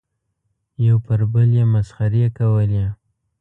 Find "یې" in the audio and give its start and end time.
1.57-1.65